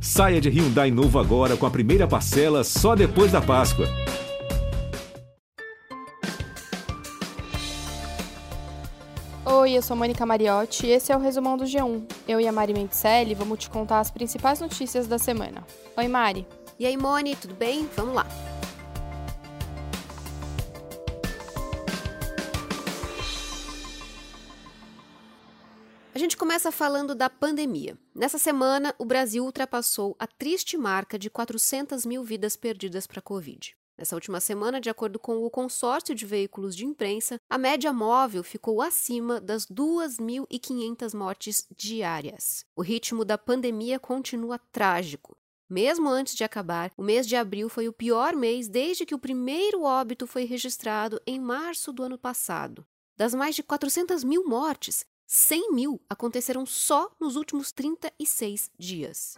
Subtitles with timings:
[0.00, 3.86] Saia de Hyundai novo agora com a primeira parcela só depois da Páscoa.
[9.44, 12.02] Oi, eu sou Mônica Mariotti e esse é o resumão do G1.
[12.28, 15.64] Eu e a Mari Mendicelli vamos te contar as principais notícias da semana.
[15.96, 16.46] Oi, Mari.
[16.78, 17.88] E aí, Moni, tudo bem?
[17.96, 18.26] Vamos lá.
[26.16, 27.98] A gente começa falando da pandemia.
[28.14, 33.22] Nessa semana, o Brasil ultrapassou a triste marca de 400 mil vidas perdidas para a
[33.22, 33.76] Covid.
[33.98, 38.42] Nessa última semana, de acordo com o consórcio de veículos de imprensa, a média móvel
[38.42, 42.64] ficou acima das 2.500 mortes diárias.
[42.74, 45.36] O ritmo da pandemia continua trágico.
[45.68, 49.18] Mesmo antes de acabar, o mês de abril foi o pior mês desde que o
[49.18, 52.86] primeiro óbito foi registrado em março do ano passado.
[53.18, 59.34] Das mais de 400 mil mortes, 100 mil aconteceram só nos últimos 36 dias.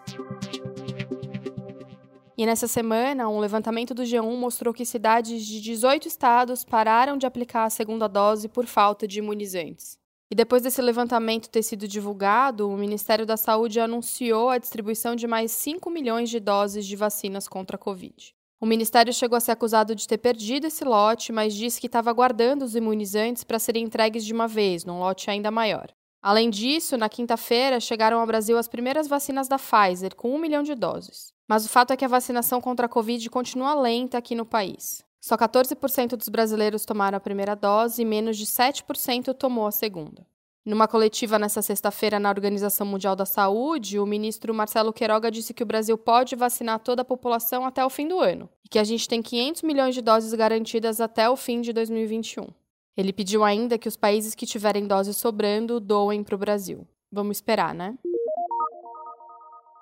[2.37, 7.27] E nessa semana, um levantamento do G1 mostrou que cidades de 18 estados pararam de
[7.27, 9.99] aplicar a segunda dose por falta de imunizantes.
[10.30, 15.27] E depois desse levantamento ter sido divulgado, o Ministério da Saúde anunciou a distribuição de
[15.27, 18.37] mais 5 milhões de doses de vacinas contra a Covid.
[18.60, 22.10] O Ministério chegou a ser acusado de ter perdido esse lote, mas disse que estava
[22.10, 25.92] aguardando os imunizantes para serem entregues de uma vez, num lote ainda maior.
[26.20, 30.65] Além disso, na quinta-feira, chegaram ao Brasil as primeiras vacinas da Pfizer, com um milhão
[30.65, 31.32] de doses.
[31.46, 35.04] Mas o fato é que a vacinação contra a Covid continua lenta aqui no país.
[35.20, 40.26] Só 14% dos brasileiros tomaram a primeira dose e menos de 7% tomou a segunda.
[40.69, 45.63] Numa coletiva nesta sexta-feira na Organização Mundial da Saúde, o ministro Marcelo Queiroga disse que
[45.63, 48.85] o Brasil pode vacinar toda a população até o fim do ano e que a
[48.85, 52.49] gente tem 500 milhões de doses garantidas até o fim de 2021.
[52.95, 56.87] Ele pediu ainda que os países que tiverem doses sobrando doem para o Brasil.
[57.11, 57.95] Vamos esperar, né?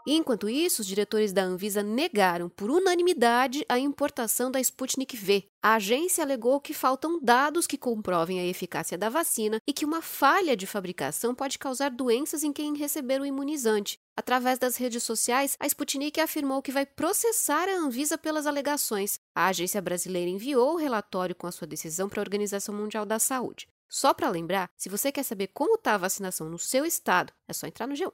[0.09, 5.49] Enquanto isso, os diretores da Anvisa negaram por unanimidade a importação da Sputnik V.
[5.61, 10.01] A agência alegou que faltam dados que comprovem a eficácia da vacina e que uma
[10.01, 13.99] falha de fabricação pode causar doenças em quem receber o imunizante.
[14.17, 19.19] Através das redes sociais, a Sputnik afirmou que vai processar a Anvisa pelas alegações.
[19.35, 23.19] A agência brasileira enviou o relatório com a sua decisão para a Organização Mundial da
[23.19, 23.67] Saúde.
[23.89, 27.53] Só para lembrar, se você quer saber como está a vacinação no seu estado, é
[27.53, 28.13] só entrar no G1.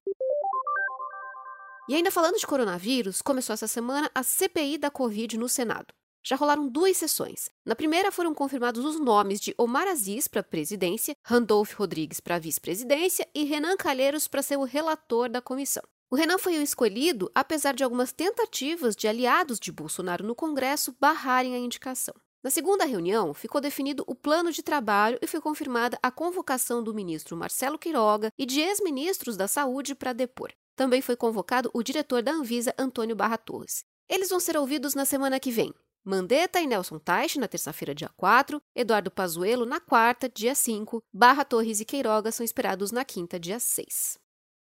[1.92, 5.92] E ainda falando de coronavírus, começou essa semana a CPI da Covid no Senado.
[6.24, 7.50] Já rolaram duas sessões.
[7.66, 12.36] Na primeira foram confirmados os nomes de Omar Aziz para a presidência, Randolph Rodrigues para
[12.36, 15.82] a vice-presidência e Renan Calheiros para ser o relator da comissão.
[16.10, 20.96] O Renan foi o escolhido, apesar de algumas tentativas de aliados de Bolsonaro no Congresso
[20.98, 22.14] barrarem a indicação.
[22.42, 26.94] Na segunda reunião, ficou definido o plano de trabalho e foi confirmada a convocação do
[26.94, 30.50] ministro Marcelo Quiroga e de ex-ministros da Saúde para depor.
[30.74, 33.84] Também foi convocado o diretor da Anvisa, Antônio Barra Torres.
[34.08, 35.72] Eles vão ser ouvidos na semana que vem.
[36.04, 41.44] Mandetta e Nelson Teich na terça-feira, dia 4, Eduardo Pazuello na quarta, dia 5, Barra
[41.44, 44.18] Torres e Queiroga são esperados na quinta, dia 6.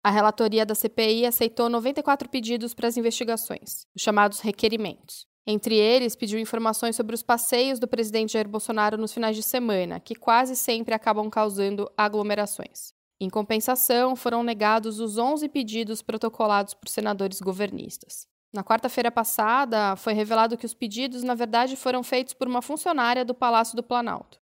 [0.05, 5.27] A relatoria da CPI aceitou 94 pedidos para as investigações, os chamados requerimentos.
[5.47, 9.99] Entre eles, pediu informações sobre os passeios do presidente Jair Bolsonaro nos finais de semana,
[9.99, 12.95] que quase sempre acabam causando aglomerações.
[13.25, 18.29] Em compensação, foram negados os 11 pedidos protocolados por senadores governistas.
[18.53, 23.25] Na quarta-feira passada, foi revelado que os pedidos, na verdade, foram feitos por uma funcionária
[23.25, 24.39] do Palácio do Planalto.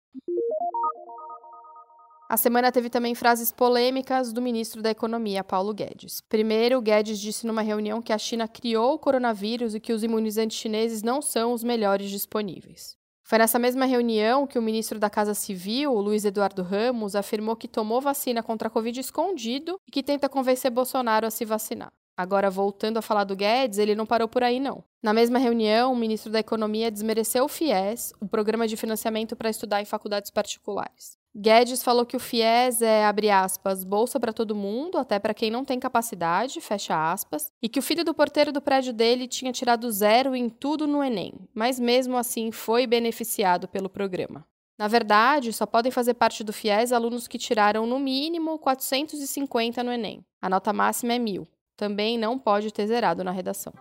[2.29, 6.21] A semana teve também frases polêmicas do ministro da Economia, Paulo Guedes.
[6.21, 10.57] Primeiro, Guedes disse numa reunião que a China criou o coronavírus e que os imunizantes
[10.57, 12.98] chineses não são os melhores disponíveis.
[13.29, 17.67] Foi nessa mesma reunião que o ministro da Casa Civil, Luiz Eduardo Ramos, afirmou que
[17.67, 21.93] tomou vacina contra a Covid escondido e que tenta convencer Bolsonaro a se vacinar.
[22.17, 24.83] Agora, voltando a falar do Guedes, ele não parou por aí, não.
[25.03, 29.51] Na mesma reunião, o ministro da Economia desmereceu o FIES, o programa de financiamento para
[29.51, 31.18] estudar em faculdades particulares.
[31.35, 35.51] Guedes falou que o FIES é, abre aspas, bolsa para todo mundo, até para quem
[35.51, 39.51] não tem capacidade, fecha aspas, e que o filho do porteiro do prédio dele tinha
[39.51, 44.45] tirado zero em tudo no Enem, mas mesmo assim foi beneficiado pelo programa.
[44.77, 49.91] Na verdade, só podem fazer parte do FIES alunos que tiraram no mínimo 450 no
[49.91, 50.23] Enem.
[50.41, 51.45] A nota máxima é 1000.
[51.75, 53.73] Também não pode ter zerado na redação.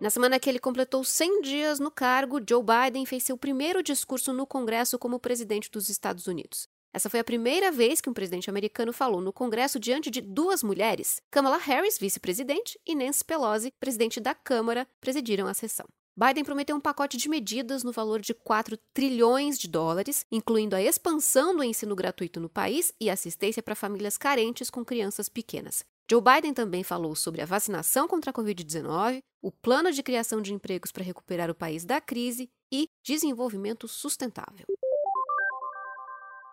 [0.00, 4.32] Na semana que ele completou 100 dias no cargo, Joe Biden fez seu primeiro discurso
[4.32, 6.68] no Congresso como presidente dos Estados Unidos.
[6.94, 10.62] Essa foi a primeira vez que um presidente americano falou no Congresso diante de duas
[10.62, 11.20] mulheres.
[11.32, 15.86] Kamala Harris, vice-presidente, e Nancy Pelosi, presidente da Câmara, presidiram a sessão.
[16.16, 20.82] Biden prometeu um pacote de medidas no valor de 4 trilhões de dólares, incluindo a
[20.82, 25.84] expansão do ensino gratuito no país e assistência para famílias carentes com crianças pequenas.
[26.10, 30.54] Joe Biden também falou sobre a vacinação contra a Covid-19, o plano de criação de
[30.54, 34.64] empregos para recuperar o país da crise e desenvolvimento sustentável.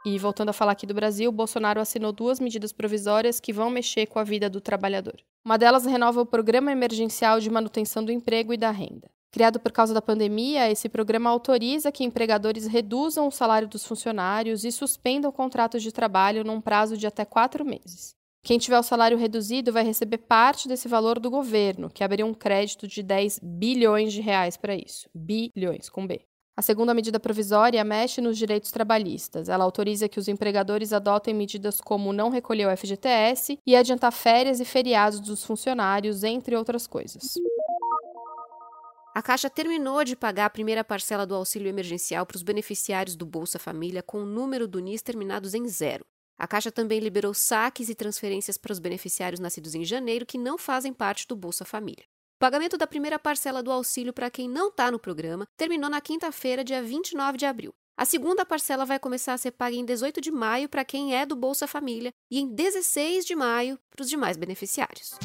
[0.05, 4.07] E voltando a falar aqui do Brasil, Bolsonaro assinou duas medidas provisórias que vão mexer
[4.07, 5.15] com a vida do trabalhador.
[5.45, 9.09] Uma delas renova o Programa Emergencial de Manutenção do Emprego e da Renda.
[9.31, 14.65] Criado por causa da pandemia, esse programa autoriza que empregadores reduzam o salário dos funcionários
[14.65, 18.15] e suspendam contratos de trabalho num prazo de até quatro meses.
[18.45, 22.33] Quem tiver o salário reduzido vai receber parte desse valor do governo, que abriria um
[22.33, 25.09] crédito de 10 bilhões de reais para isso.
[25.15, 26.21] Bilhões, com B.
[26.56, 29.50] A segunda medida provisória mexe nos direitos trabalhistas.
[29.50, 34.59] Ela autoriza que os empregadores adotem medidas como não recolher o FGTS e adiantar férias
[34.59, 37.39] e feriados dos funcionários, entre outras coisas.
[39.15, 43.25] A Caixa terminou de pagar a primeira parcela do auxílio emergencial para os beneficiários do
[43.25, 46.06] Bolsa Família com o número do NIS terminados em zero.
[46.37, 50.57] A Caixa também liberou saques e transferências para os beneficiários nascidos em janeiro que não
[50.57, 52.05] fazem parte do Bolsa Família.
[52.35, 56.01] O pagamento da primeira parcela do auxílio para quem não está no programa terminou na
[56.01, 57.73] quinta-feira, dia 29 de abril.
[57.97, 61.25] A segunda parcela vai começar a ser paga em 18 de maio para quem é
[61.25, 65.17] do Bolsa Família e em 16 de maio para os demais beneficiários.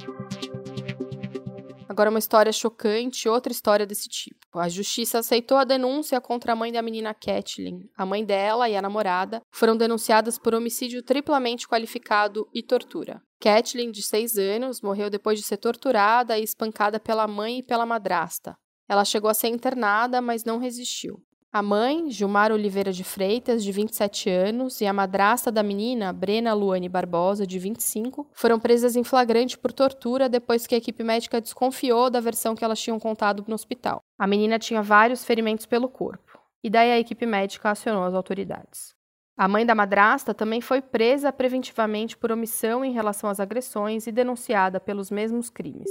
[2.01, 4.59] Agora, uma história chocante, outra história desse tipo.
[4.59, 7.91] A justiça aceitou a denúncia contra a mãe da menina Kathleen.
[7.95, 13.21] A mãe dela e a namorada foram denunciadas por homicídio triplamente qualificado e tortura.
[13.39, 17.85] Kathleen, de 6 anos, morreu depois de ser torturada e espancada pela mãe e pela
[17.85, 18.57] madrasta.
[18.89, 21.23] Ela chegou a ser internada, mas não resistiu.
[21.53, 26.55] A mãe, Gilmar Oliveira de Freitas, de 27 anos, e a madrasta da menina, Brena
[26.55, 31.41] Luane Barbosa, de 25, foram presas em flagrante por tortura depois que a equipe médica
[31.41, 34.01] desconfiou da versão que elas tinham contado no hospital.
[34.17, 38.95] A menina tinha vários ferimentos pelo corpo, e daí a equipe médica acionou as autoridades.
[39.37, 44.13] A mãe da madrasta também foi presa preventivamente por omissão em relação às agressões e
[44.13, 45.91] denunciada pelos mesmos crimes.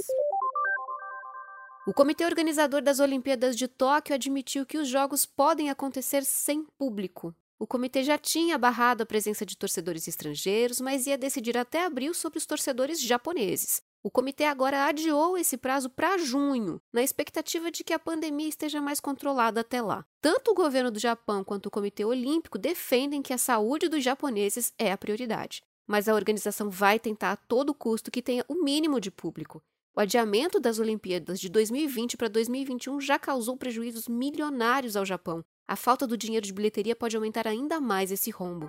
[1.90, 7.34] O comitê organizador das Olimpíadas de Tóquio admitiu que os jogos podem acontecer sem público.
[7.58, 12.14] O comitê já tinha barrado a presença de torcedores estrangeiros, mas ia decidir até abril
[12.14, 13.82] sobre os torcedores japoneses.
[14.04, 18.80] O comitê agora adiou esse prazo para junho, na expectativa de que a pandemia esteja
[18.80, 20.06] mais controlada até lá.
[20.22, 24.72] Tanto o governo do Japão quanto o Comitê Olímpico defendem que a saúde dos japoneses
[24.78, 25.64] é a prioridade.
[25.88, 29.60] Mas a organização vai tentar a todo custo que tenha o mínimo de público.
[29.96, 35.44] O adiamento das Olimpíadas de 2020 para 2021 já causou prejuízos milionários ao Japão.
[35.66, 38.68] A falta do dinheiro de bilheteria pode aumentar ainda mais esse rombo.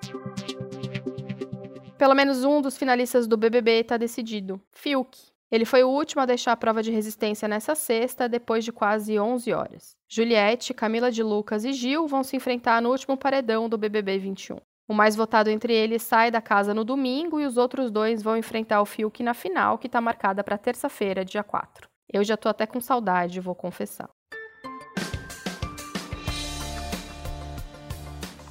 [1.96, 5.16] Pelo menos um dos finalistas do BBB está decidido: Fiuk.
[5.52, 9.20] Ele foi o último a deixar a prova de resistência nessa sexta, depois de quase
[9.20, 9.96] 11 horas.
[10.08, 14.58] Juliette, Camila de Lucas e Gil vão se enfrentar no último paredão do BBB 21.
[14.92, 18.36] O mais votado entre eles sai da casa no domingo e os outros dois vão
[18.36, 21.88] enfrentar o Fiuk na final, que está marcada para terça-feira, dia 4.
[22.12, 24.10] Eu já tô até com saudade, vou confessar.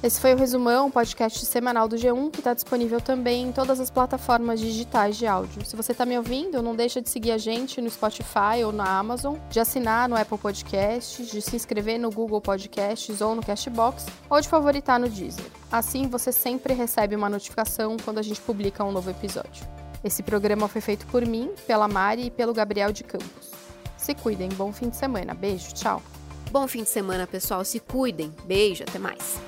[0.03, 3.91] Esse foi o Resumão, podcast semanal do G1, que está disponível também em todas as
[3.91, 5.63] plataformas digitais de áudio.
[5.63, 8.97] Se você está me ouvindo, não deixa de seguir a gente no Spotify ou na
[8.97, 14.07] Amazon, de assinar no Apple Podcasts, de se inscrever no Google Podcasts ou no Cashbox,
[14.27, 15.45] ou de favoritar no Deezer.
[15.71, 19.67] Assim, você sempre recebe uma notificação quando a gente publica um novo episódio.
[20.03, 23.51] Esse programa foi feito por mim, pela Mari e pelo Gabriel de Campos.
[23.97, 25.35] Se cuidem, bom fim de semana.
[25.35, 26.01] Beijo, tchau.
[26.49, 27.63] Bom fim de semana, pessoal.
[27.63, 28.33] Se cuidem.
[28.47, 29.39] Beijo, até mais.